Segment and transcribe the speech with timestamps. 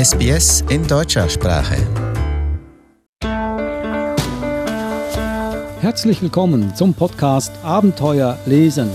[0.00, 1.76] SBS in deutscher Sprache.
[5.82, 8.88] Herzlich willkommen zum Podcast Abenteuer lesen.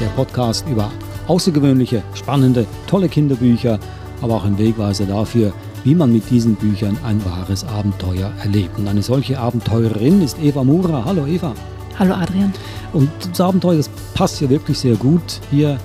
[0.00, 0.90] Der Podcast über
[1.28, 3.78] außergewöhnliche, spannende, tolle Kinderbücher,
[4.20, 5.52] aber auch ein Wegweiser dafür,
[5.84, 8.76] wie man mit diesen Büchern ein wahres Abenteuer erlebt.
[8.78, 11.04] Und eine solche Abenteurerin ist Eva Mura.
[11.04, 11.54] Hallo Eva.
[12.00, 12.52] Hallo Adrian.
[12.92, 15.78] Und das Abenteuer, das passt ja wirklich sehr gut hier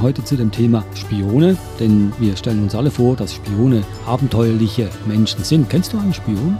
[0.00, 5.44] heute zu dem Thema Spione, denn wir stellen uns alle vor, dass Spione abenteuerliche Menschen
[5.44, 5.68] sind.
[5.68, 6.58] Kennst du einen Spion?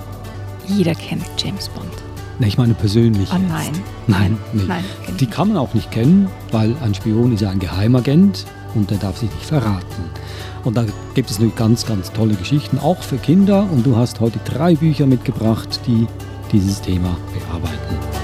[0.67, 1.91] Jeder kennt James Bond.
[2.39, 3.29] Ne, ich meine persönlich.
[3.33, 3.73] Oh nein.
[4.07, 4.63] Nein, nee.
[4.67, 4.85] Nein,
[5.21, 8.99] Die kann man auch nicht kennen, weil ein Spion ist ja ein Geheimagent und der
[8.99, 10.11] darf sich nicht verraten.
[10.65, 13.67] Und da gibt es natürlich ganz, ganz tolle Geschichten, auch für Kinder.
[13.71, 16.07] Und du hast heute drei Bücher mitgebracht, die
[16.53, 18.22] dieses Thema bearbeiten.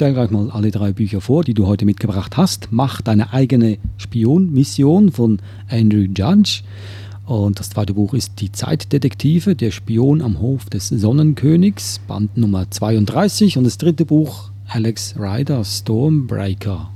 [0.00, 2.68] Stelle gleich mal alle drei Bücher vor, die du heute mitgebracht hast.
[2.70, 6.62] Mach deine eigene Spionmission von Andrew Judge.
[7.26, 12.70] Und das zweite Buch ist Die Zeitdetektive, der Spion am Hof des Sonnenkönigs, Band Nummer
[12.70, 13.58] 32.
[13.58, 16.90] Und das dritte Buch, Alex Rider, Stormbreaker.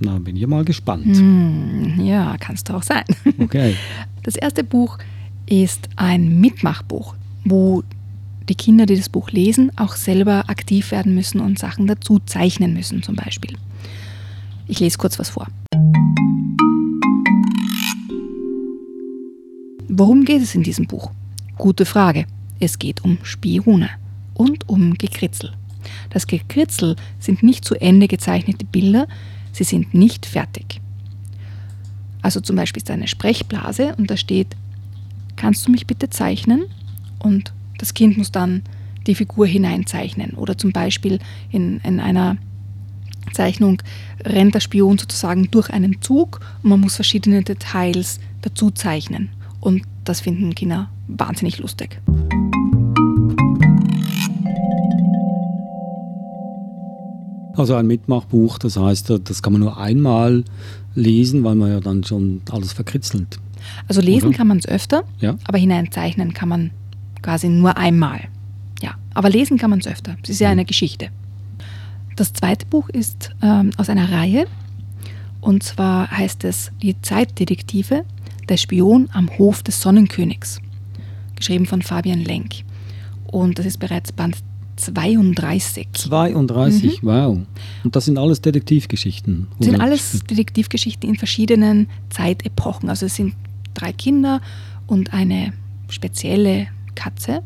[0.00, 1.16] Na, bin ich mal gespannt.
[1.16, 3.04] Hm, ja, kannst du auch sein.
[3.38, 3.76] Okay.
[4.24, 4.98] Das erste Buch
[5.46, 7.14] ist ein Mitmachbuch,
[7.46, 7.82] wo
[8.50, 12.74] die Kinder, die das Buch lesen, auch selber aktiv werden müssen und Sachen dazu zeichnen
[12.74, 13.56] müssen, zum Beispiel.
[14.66, 15.46] Ich lese kurz was vor.
[19.88, 21.12] Worum geht es in diesem Buch?
[21.58, 22.26] Gute Frage.
[22.58, 23.88] Es geht um Spione
[24.34, 25.52] und um Gekritzel.
[26.10, 29.06] Das Gekritzel sind nicht zu Ende gezeichnete Bilder,
[29.52, 30.80] sie sind nicht fertig.
[32.20, 34.56] Also zum Beispiel ist da eine Sprechblase und da steht,
[35.36, 36.64] kannst du mich bitte zeichnen?
[37.20, 38.62] Und das Kind muss dann
[39.06, 40.32] die Figur hineinzeichnen.
[40.32, 41.18] Oder zum Beispiel
[41.50, 42.36] in, in einer
[43.32, 43.82] Zeichnung
[44.22, 49.30] rennt der Spion sozusagen durch einen Zug und man muss verschiedene Details dazu zeichnen.
[49.60, 52.00] Und das finden Kinder wahnsinnig lustig.
[57.56, 60.44] Also ein Mitmachbuch, das heißt, das kann man nur einmal
[60.94, 63.38] lesen, weil man ja dann schon alles verkritzelt.
[63.88, 64.36] Also lesen Oder?
[64.36, 65.36] kann man es öfter, Ja.
[65.44, 66.70] aber hineinzeichnen kann man
[67.22, 68.28] quasi nur einmal.
[68.82, 70.16] Ja, aber lesen kann man es öfter.
[70.22, 71.08] Es ist ja eine Geschichte.
[72.16, 74.46] Das zweite Buch ist ähm, aus einer Reihe
[75.40, 78.04] und zwar heißt es Die Zeitdetektive,
[78.48, 80.60] der Spion am Hof des Sonnenkönigs,
[81.36, 82.56] geschrieben von Fabian Lenk.
[83.26, 84.36] Und das ist bereits Band
[84.76, 85.88] 32.
[85.92, 87.38] 32, wow.
[87.84, 89.46] Und das sind alles Detektivgeschichten.
[89.58, 92.88] Das sind alles Detektivgeschichten in verschiedenen Zeitepochen.
[92.88, 93.34] Also es sind
[93.74, 94.40] drei Kinder
[94.86, 95.52] und eine
[95.88, 96.68] spezielle
[97.00, 97.42] Katze,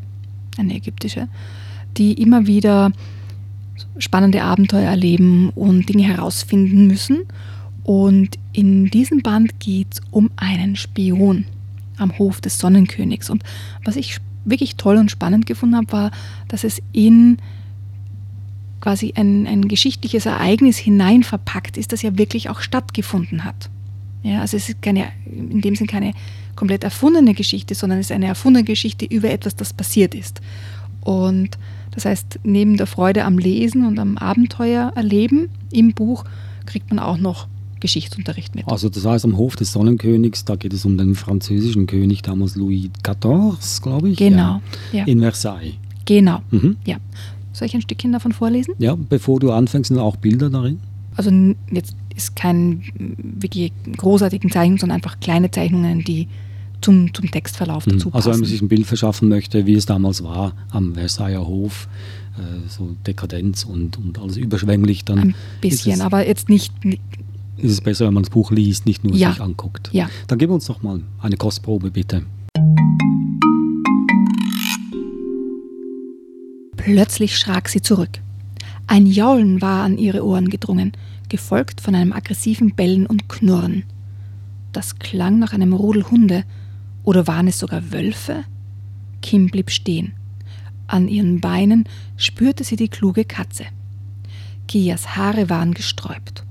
[0.57, 1.27] eine ägyptische,
[1.97, 2.91] die immer wieder
[3.97, 7.23] spannende Abenteuer erleben und Dinge herausfinden müssen.
[7.83, 11.45] Und in diesem Band geht es um einen Spion
[11.97, 13.29] am Hof des Sonnenkönigs.
[13.29, 13.43] Und
[13.85, 16.11] was ich wirklich toll und spannend gefunden habe, war,
[16.47, 17.37] dass es in
[18.81, 23.69] quasi ein, ein geschichtliches Ereignis hinein verpackt ist, das ja wirklich auch stattgefunden hat.
[24.25, 26.13] Ja, also es ist keine, in dem Sinn keine
[26.55, 30.41] komplett erfundene Geschichte, sondern es ist eine erfundene Geschichte über etwas, das passiert ist.
[31.01, 31.57] Und
[31.91, 36.23] das heißt, neben der Freude am Lesen und am Abenteuer erleben im Buch
[36.65, 37.47] kriegt man auch noch
[37.79, 38.67] Geschichtsunterricht mit.
[38.67, 42.55] Also das heißt, am Hof des Sonnenkönigs, da geht es um den französischen König, damals
[42.55, 44.17] Louis XIV, glaube ich.
[44.17, 44.59] Genau,
[44.91, 45.03] Ja.
[45.05, 45.73] In Versailles.
[46.05, 46.77] Genau, Mhm.
[46.85, 46.97] ja.
[47.53, 48.73] Soll ich ein Stückchen davon vorlesen?
[48.79, 50.79] Ja, bevor du anfängst, sind auch Bilder darin.
[51.15, 51.31] Also
[51.71, 52.83] jetzt ist kein
[53.17, 56.27] wirklich großartigen Zeichnung, sondern einfach kleine Zeichnungen, die
[56.81, 57.91] zum, zum Textverlauf Mhm.
[57.93, 58.41] dazu Also wenn passen.
[58.41, 61.87] man sich ein Bild verschaffen möchte, wie es damals war am Versailler Hof,
[62.37, 66.99] äh, so Dekadenz und, und alles überschwänglich, dann ein bisschen, es, aber jetzt nicht, ni-
[67.57, 69.31] ist es besser, wenn man das Buch liest, nicht nur Ja.
[69.31, 69.89] sich anguckt.
[69.93, 70.09] ja.
[70.27, 72.23] Dann gib uns doch mal eine Kostprobe, bitte.
[76.77, 78.19] Plötzlich schrak sie zurück.
[78.87, 80.91] Ein Jaulen war an ihre Ohren gedrungen,
[81.27, 83.83] gefolgt von einem aggressiven Bellen und Knurren.
[84.71, 86.43] Das klang nach einem Rudel Hunde,
[87.03, 88.43] oder waren es sogar Wölfe?
[89.21, 90.13] Kim blieb stehen.
[90.87, 91.85] An ihren Beinen
[92.17, 93.65] spürte sie die kluge Katze.
[94.67, 96.43] Kias Haare waren gesträubt.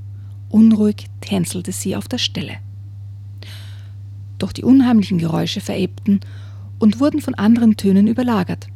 [0.49, 2.57] Unruhig tänzelte sie auf der Stelle.
[4.39, 6.21] Doch die unheimlichen Geräusche verebbten
[6.79, 8.67] und wurden von anderen Tönen überlagert.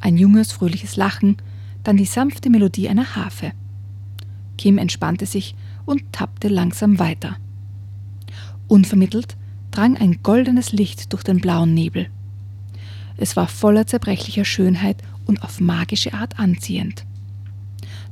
[0.00, 1.36] Ein junges, fröhliches Lachen,
[1.84, 3.52] dann die sanfte Melodie einer Harfe.
[4.58, 7.36] Kim entspannte sich und tappte langsam weiter.
[8.68, 9.36] Unvermittelt
[9.70, 12.08] drang ein goldenes Licht durch den blauen Nebel.
[13.16, 17.04] Es war voller zerbrechlicher Schönheit und auf magische Art anziehend.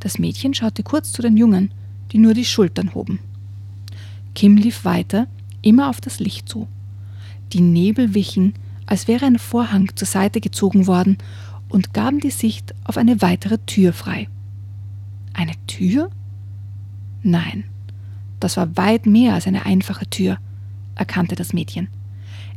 [0.00, 1.72] Das Mädchen schaute kurz zu den Jungen,
[2.12, 3.20] die nur die Schultern hoben.
[4.34, 5.26] Kim lief weiter,
[5.62, 6.68] immer auf das Licht zu.
[7.52, 8.54] Die Nebel wichen,
[8.86, 11.18] als wäre ein Vorhang zur Seite gezogen worden
[11.70, 14.28] und gaben die Sicht auf eine weitere Tür frei.
[15.32, 16.10] Eine Tür?
[17.22, 17.64] Nein,
[18.40, 20.38] das war weit mehr als eine einfache Tür,
[20.94, 21.88] erkannte das Mädchen.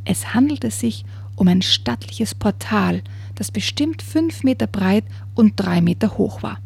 [0.05, 1.05] Es handelte sich
[1.35, 3.01] um ein stattliches Portal,
[3.35, 5.05] das bestimmt fünf Meter breit
[5.35, 6.59] und drei Meter hoch war.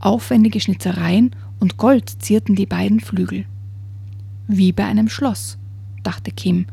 [0.00, 3.44] Aufwendige Schnitzereien und Gold zierten die beiden Flügel.
[4.48, 5.58] Wie bei einem Schloss,
[6.02, 6.66] dachte Kim,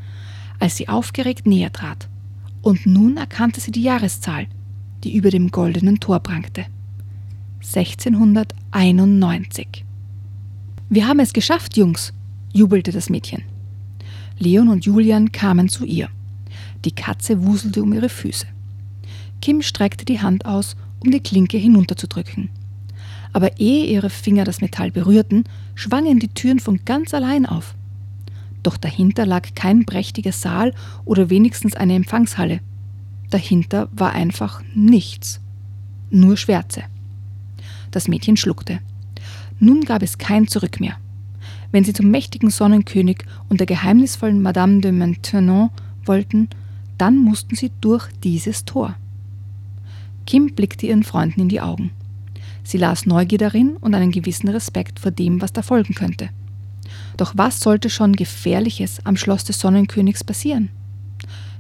[0.60, 2.08] als sie aufgeregt näher trat.
[2.62, 4.48] Und nun erkannte sie die Jahreszahl,
[5.08, 6.66] die über dem goldenen Tor prangte.
[7.62, 9.86] 1691.
[10.90, 12.12] Wir haben es geschafft, Jungs,
[12.52, 13.44] jubelte das Mädchen.
[14.38, 16.10] Leon und Julian kamen zu ihr.
[16.84, 18.48] Die Katze wuselte um ihre Füße.
[19.42, 22.50] Kim streckte die Hand aus, um die Klinke hinunterzudrücken.
[23.32, 27.76] Aber ehe ihre Finger das Metall berührten, schwangen die Türen von ganz allein auf.
[28.62, 30.74] Doch dahinter lag kein prächtiger Saal
[31.06, 32.60] oder wenigstens eine Empfangshalle.
[33.30, 35.42] Dahinter war einfach nichts.
[36.10, 36.84] Nur Schwärze.
[37.92, 38.80] Das Mädchen schluckte.
[39.60, 40.98] Nun gab es kein Zurück mehr.
[41.72, 45.70] Wenn sie zum mächtigen Sonnenkönig und der geheimnisvollen Madame de Maintenon
[46.06, 46.50] wollten,
[46.98, 48.96] dann mussten sie durch dieses Tor.
[50.26, 51.92] Kim blickte ihren Freunden in die Augen.
[52.64, 56.30] Sie las Neugier darin und einen gewissen Respekt vor dem, was da folgen könnte.
[57.16, 60.70] Doch was sollte schon Gefährliches am Schloss des Sonnenkönigs passieren?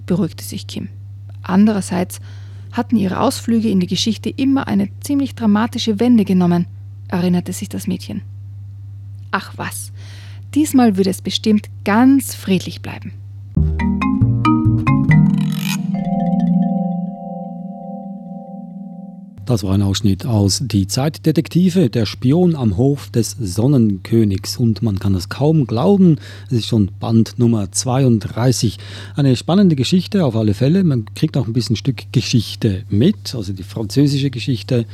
[0.05, 0.89] beruhigte sich Kim.
[1.47, 2.19] Andererseits
[2.71, 6.67] hatten ihre Ausflüge in die Geschichte immer eine ziemlich dramatische Wende genommen,
[7.07, 8.21] erinnerte sich das Mädchen.
[9.31, 9.91] Ach was,
[10.53, 13.13] diesmal würde es bestimmt ganz friedlich bleiben.
[19.47, 24.57] Das war ein Ausschnitt aus Die Zeitdetektive, der Spion am Hof des Sonnenkönigs.
[24.57, 26.17] Und man kann es kaum glauben,
[26.47, 28.77] es ist schon Band Nummer 32.
[29.15, 30.83] Eine spannende Geschichte auf alle Fälle.
[30.83, 34.85] Man kriegt auch ein bisschen Stück Geschichte mit, also die französische Geschichte.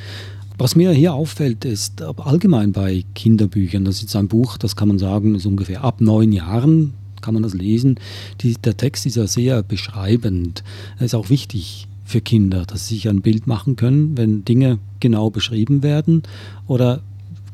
[0.59, 4.99] Was mir hier auffällt, ist allgemein bei Kinderbüchern, das ist ein Buch, das kann man
[4.99, 7.99] sagen, ist ungefähr ab neun Jahren kann man das lesen.
[8.41, 10.61] Die, der Text ist ja sehr beschreibend.
[10.97, 14.79] Es ist auch wichtig, für Kinder, dass sie sich ein Bild machen können, wenn Dinge
[14.99, 16.23] genau beschrieben werden?
[16.67, 17.01] Oder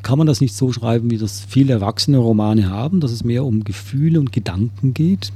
[0.02, 3.46] kann man das nicht so schreiben, wie das viele erwachsene Romane haben, dass es mehr
[3.46, 5.32] um Gefühle und Gedanken geht?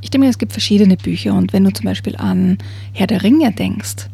[0.00, 2.58] Ich denke, es gibt verschiedene Bücher und wenn du zum Beispiel an
[2.92, 4.08] Herr der Ringe denkst,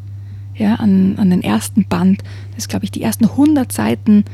[0.55, 4.25] ja, an, an den ersten Band, das ist, glaube ich, die ersten 100 Seiten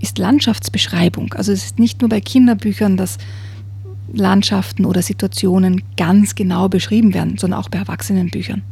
[0.00, 1.32] ist Landschaftsbeschreibung.
[1.34, 3.18] Also es ist nicht nur bei Kinderbüchern, dass
[4.12, 8.62] Landschaften oder Situationen ganz genau beschrieben werden, sondern auch bei Erwachsenenbüchern.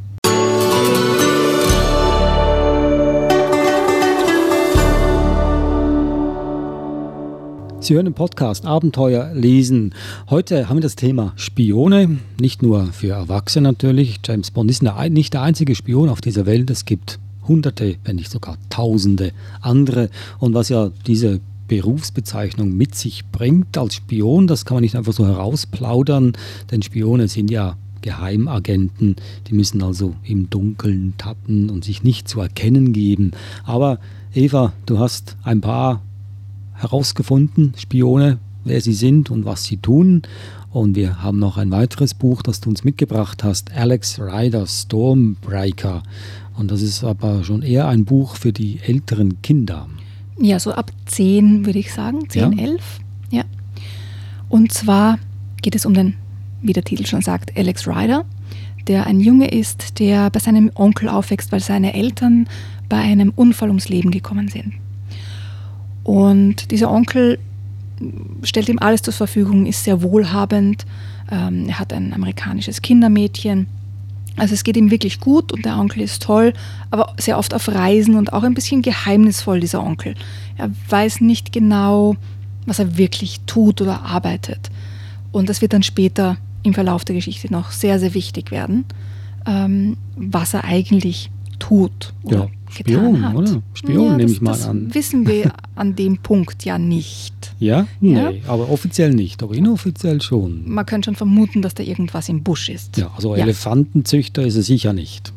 [7.82, 9.92] Sie hören den Podcast Abenteuer lesen.
[10.30, 14.20] Heute haben wir das Thema Spione, nicht nur für Erwachsene natürlich.
[14.24, 16.70] James Bond ist nicht der einzige Spion auf dieser Welt.
[16.70, 17.18] Es gibt
[17.48, 19.32] hunderte, wenn nicht sogar tausende
[19.62, 20.10] andere.
[20.38, 25.12] Und was ja diese Berufsbezeichnung mit sich bringt als Spion, das kann man nicht einfach
[25.12, 26.34] so herausplaudern,
[26.70, 29.16] denn Spione sind ja Geheimagenten,
[29.48, 33.32] die müssen also im Dunkeln tappen und sich nicht zu erkennen geben.
[33.64, 33.98] Aber
[34.32, 36.00] Eva, du hast ein paar
[36.82, 40.22] herausgefunden, Spione, wer sie sind und was sie tun.
[40.70, 46.02] Und wir haben noch ein weiteres Buch, das du uns mitgebracht hast, Alex Rider Stormbreaker.
[46.56, 49.86] Und das ist aber schon eher ein Buch für die älteren Kinder.
[50.38, 52.64] Ja, so ab 10 würde ich sagen, 10, ja.
[52.64, 53.00] 11.
[53.30, 53.44] Ja.
[54.48, 55.18] Und zwar
[55.60, 56.14] geht es um den,
[56.62, 58.24] wie der Titel schon sagt, Alex Rider,
[58.86, 62.48] der ein Junge ist, der bei seinem Onkel aufwächst, weil seine Eltern
[62.88, 64.74] bei einem Unfall ums Leben gekommen sind.
[66.04, 67.38] Und dieser Onkel
[68.42, 70.86] stellt ihm alles zur Verfügung, ist sehr wohlhabend.
[71.30, 73.66] Ähm, er hat ein amerikanisches Kindermädchen.
[74.36, 76.54] Also es geht ihm wirklich gut und der Onkel ist toll,
[76.90, 80.14] aber sehr oft auf Reisen und auch ein bisschen geheimnisvoll, dieser Onkel.
[80.56, 82.16] Er weiß nicht genau,
[82.64, 84.70] was er wirklich tut oder arbeitet.
[85.30, 88.84] Und das wird dann später im Verlauf der Geschichte noch sehr, sehr wichtig werden,
[89.46, 92.14] ähm, was er eigentlich tut.
[92.24, 93.62] ja, Spion, oder?
[93.74, 94.94] Spion ja, nehme ich mal das an.
[94.94, 97.54] wissen wir an dem Punkt ja nicht.
[97.58, 97.86] Ja?
[98.00, 98.30] Nee, ja?
[98.48, 100.62] aber offiziell nicht, aber inoffiziell schon.
[100.68, 102.96] Man könnte schon vermuten, dass da irgendwas im Busch ist.
[102.96, 103.42] Ja, also ja.
[103.42, 105.32] Elefantenzüchter ist er sicher nicht.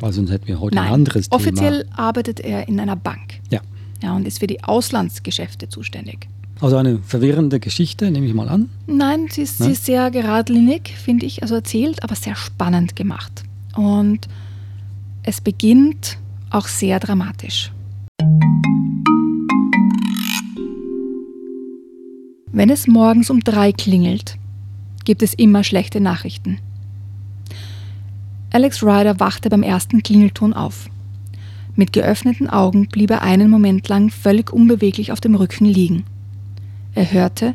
[0.00, 1.40] Weil sonst hätten wir heute Nein, ein anderes Thema.
[1.40, 3.40] Offiziell arbeitet er in einer Bank.
[3.50, 3.60] Ja.
[4.02, 6.28] Ja, und ist für die Auslandsgeschäfte zuständig.
[6.60, 8.68] Also eine verwirrende Geschichte, nehme ich mal an.
[8.86, 13.44] Nein, sie ist, sie ist sehr geradlinig, finde ich, also erzählt, aber sehr spannend gemacht.
[13.76, 14.28] Und
[15.22, 16.18] es beginnt
[16.50, 17.72] auch sehr dramatisch.
[22.50, 24.36] Wenn es morgens um drei klingelt,
[25.04, 26.58] gibt es immer schlechte Nachrichten.
[28.50, 30.88] Alex Ryder wachte beim ersten Klingelton auf.
[31.76, 36.04] Mit geöffneten Augen blieb er einen Moment lang völlig unbeweglich auf dem Rücken liegen.
[36.94, 37.54] Er hörte,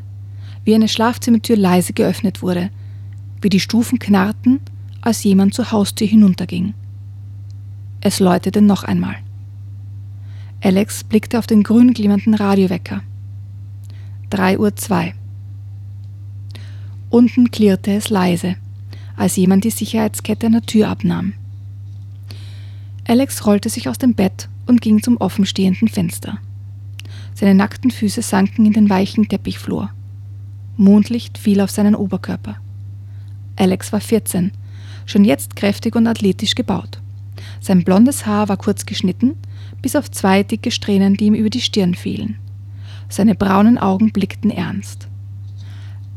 [0.63, 2.69] wie eine Schlafzimmertür leise geöffnet wurde,
[3.41, 4.61] wie die Stufen knarrten,
[5.01, 6.73] als jemand zur Haustür hinunterging.
[8.05, 9.15] Es läutete noch einmal.
[10.61, 13.01] Alex blickte auf den grün glimmernden Radiowecker.
[14.29, 15.13] 3.02 Uhr.
[17.09, 18.57] Unten klirrte es leise,
[19.15, 21.31] als jemand die Sicherheitskette an der Tür abnahm.
[23.07, 26.39] Alex rollte sich aus dem Bett und ging zum offenstehenden Fenster.
[27.35, 29.91] Seine nackten Füße sanken in den weichen Teppichflur.
[30.75, 32.57] Mondlicht fiel auf seinen Oberkörper.
[33.55, 34.51] Alex war 14,
[35.05, 36.99] schon jetzt kräftig und athletisch gebaut.
[37.63, 39.35] Sein blondes Haar war kurz geschnitten,
[39.81, 42.35] bis auf zwei dicke Strähnen, die ihm über die Stirn fielen.
[43.07, 45.07] Seine braunen Augen blickten ernst.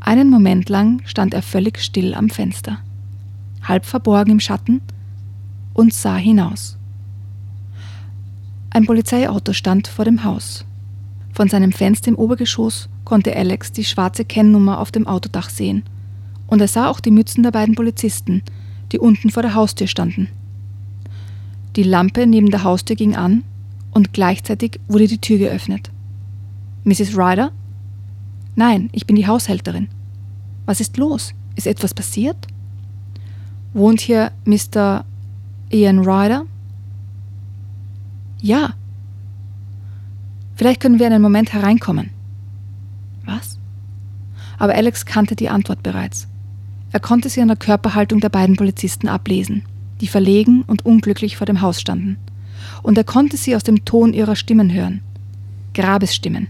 [0.01, 2.79] Einen Moment lang stand er völlig still am Fenster,
[3.63, 4.81] halb verborgen im Schatten,
[5.73, 6.77] und sah hinaus.
[8.69, 10.65] Ein Polizeiauto stand vor dem Haus.
[11.31, 15.83] Von seinem Fenster im Obergeschoss konnte Alex die schwarze Kennnummer auf dem Autodach sehen.
[16.47, 18.43] Und er sah auch die Mützen der beiden Polizisten,
[18.91, 20.27] die unten vor der Haustür standen.
[21.77, 23.43] Die Lampe neben der Haustür ging an
[23.91, 25.91] und gleichzeitig wurde die Tür geöffnet.
[26.83, 27.15] Mrs.
[27.15, 27.51] Ryder?
[28.55, 29.87] Nein, ich bin die Haushälterin.
[30.65, 31.35] Was ist los?
[31.55, 32.47] Ist etwas passiert?
[33.73, 35.05] Wohnt hier Mr.
[35.69, 36.45] Ian Ryder?
[38.41, 38.73] Ja.
[40.55, 42.09] Vielleicht können wir einen Moment hereinkommen.
[43.25, 43.59] Was?
[44.57, 46.27] Aber Alex kannte die Antwort bereits.
[46.91, 49.63] Er konnte sie an der Körperhaltung der beiden Polizisten ablesen,
[50.01, 52.17] die verlegen und unglücklich vor dem Haus standen.
[52.83, 55.01] Und er konnte sie aus dem Ton ihrer Stimmen hören.
[55.73, 56.47] Grabesstimmen.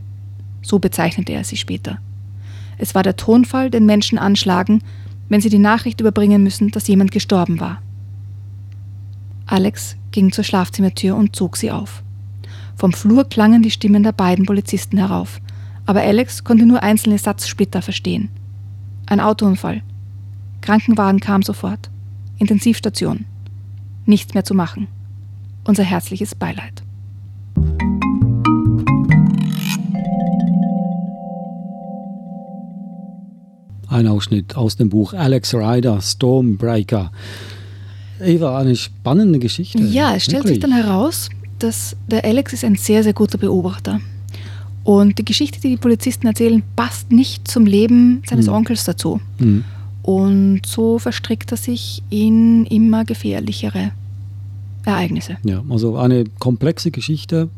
[0.61, 1.99] So bezeichnete er sie später.
[2.77, 4.81] Es war der Tonfall, den Menschen anschlagen,
[5.29, 7.81] wenn sie die Nachricht überbringen müssen, dass jemand gestorben war.
[9.45, 12.03] Alex ging zur Schlafzimmertür und zog sie auf.
[12.75, 15.41] Vom Flur klangen die Stimmen der beiden Polizisten herauf,
[15.85, 18.29] aber Alex konnte nur einzelne Satzsplitter verstehen.
[19.05, 19.81] Ein Autounfall.
[20.61, 21.89] Krankenwagen kam sofort.
[22.37, 23.25] Intensivstation.
[24.07, 24.87] Nichts mehr zu machen.
[25.65, 26.81] Unser herzliches Beileid.
[33.89, 37.11] Ein Ausschnitt aus dem Buch Alex Ryder, Stormbreaker.
[38.21, 39.83] Eva, eine spannende Geschichte.
[39.83, 40.53] Ja, es stellt Wirklich.
[40.55, 43.99] sich dann heraus, dass der Alex ist ein sehr, sehr guter Beobachter.
[44.85, 48.53] Und die Geschichte, die die Polizisten erzählen, passt nicht zum Leben seines mhm.
[48.53, 49.19] Onkels dazu.
[49.37, 49.65] Mhm.
[50.07, 53.91] Und so verstrickt er sich in immer gefährlichere
[54.85, 55.35] Ereignisse.
[55.43, 57.49] Ja, also eine komplexe Geschichte,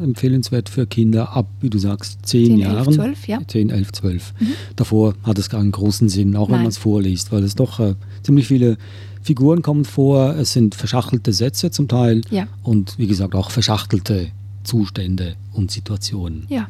[0.00, 2.86] empfehlenswert für Kinder ab, wie du sagst, 10, 10 Jahren.
[2.86, 3.38] 11, 12, ja.
[3.44, 4.34] 10, 11, 12.
[4.38, 4.46] Mhm.
[4.76, 6.58] Davor hat es keinen großen Sinn, auch Nein.
[6.58, 8.78] wenn man es vorliest, weil es doch äh, ziemlich viele
[9.22, 12.46] Figuren kommen vor, es sind verschachtelte Sätze zum Teil ja.
[12.62, 14.28] und wie gesagt auch verschachtelte
[14.62, 16.46] Zustände und Situationen.
[16.48, 16.68] Ja.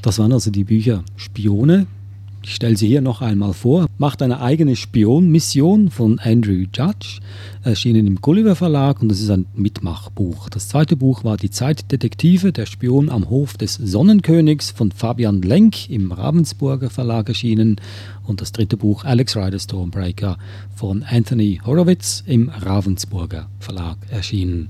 [0.00, 1.86] Das waren also die Bücher Spione.
[2.48, 3.88] Ich stelle sie hier noch einmal vor.
[3.98, 7.20] Macht eine eigene Spionmission von Andrew Judge
[7.62, 10.48] erschienen im Gulliver Verlag und das ist ein Mitmachbuch.
[10.48, 15.90] Das zweite Buch war Die Zeitdetektive, der Spion am Hof des Sonnenkönigs von Fabian Lenk
[15.90, 17.76] im Ravensburger Verlag erschienen
[18.28, 20.38] und das dritte Buch Alex Rider Stormbreaker
[20.76, 24.68] von Anthony Horowitz im Ravensburger Verlag erschienen.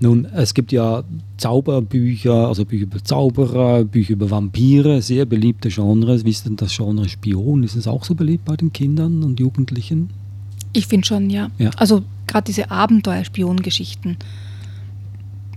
[0.00, 1.04] Nun, es gibt ja
[1.36, 6.24] Zauberbücher, also Bücher über Zauberer, Bücher über Vampire, sehr beliebte Genres.
[6.24, 7.64] Wie ist denn das Genre Spion?
[7.64, 10.10] Ist es auch so beliebt bei den Kindern und Jugendlichen?
[10.72, 11.50] Ich finde schon, ja.
[11.58, 11.70] ja.
[11.76, 14.16] Also gerade diese Abenteuer-Spiongeschichten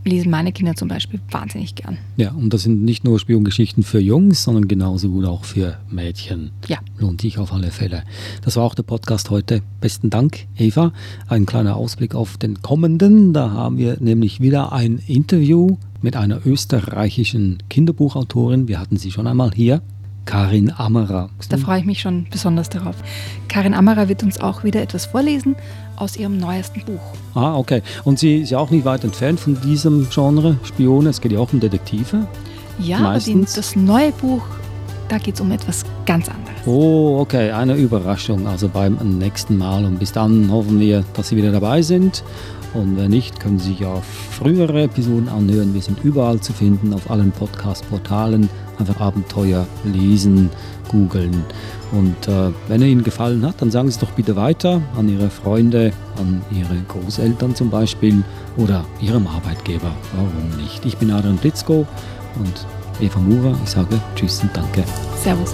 [0.05, 1.97] lesen meine Kinder zum Beispiel wahnsinnig gern.
[2.15, 6.51] Ja, und das sind nicht nur Spiongeschichten für Jungs, sondern genauso gut auch für Mädchen.
[6.67, 6.77] Ja.
[6.97, 8.03] Lohnt sich auf alle Fälle.
[8.43, 9.61] Das war auch der Podcast heute.
[9.81, 10.93] Besten Dank, Eva.
[11.27, 13.33] Ein kleiner Ausblick auf den kommenden.
[13.33, 18.67] Da haben wir nämlich wieder ein Interview mit einer österreichischen Kinderbuchautorin.
[18.67, 19.81] Wir hatten sie schon einmal hier.
[20.25, 21.29] Karin Ammerer.
[21.49, 22.95] Da freue ich mich schon besonders darauf.
[23.47, 25.55] Karin Ammerer wird uns auch wieder etwas vorlesen
[25.95, 27.01] aus ihrem neuesten Buch.
[27.33, 27.81] Ah, okay.
[28.03, 31.09] Und sie ist ja auch nicht weit entfernt von diesem Genre, Spione.
[31.09, 32.27] Es geht ja auch um Detektive.
[32.79, 33.53] Ja, meistens.
[33.53, 34.43] das neue Buch,
[35.07, 36.55] da geht es um etwas ganz anderes.
[36.65, 37.51] Oh, okay.
[37.51, 38.47] Eine Überraschung.
[38.47, 39.85] Also beim nächsten Mal.
[39.85, 42.23] Und bis dann hoffen wir, dass Sie wieder dabei sind.
[42.73, 45.73] Und wenn nicht, können Sie sich auch frühere Episoden anhören.
[45.73, 48.49] Wir sind überall zu finden, auf allen Podcast-Portalen.
[48.79, 50.49] Einfach Abenteuer lesen,
[50.89, 51.43] googeln.
[51.91, 55.09] Und äh, wenn er Ihnen gefallen hat, dann sagen Sie es doch bitte weiter an
[55.09, 58.23] Ihre Freunde, an Ihre Großeltern zum Beispiel
[58.57, 59.91] oder Ihrem Arbeitgeber.
[60.15, 60.85] Warum nicht?
[60.85, 61.85] Ich bin Adrian Blitzko
[62.37, 62.65] und
[62.99, 63.55] Eva Mura.
[63.63, 64.83] Ich sage Tschüss und Danke.
[65.23, 65.53] Servus.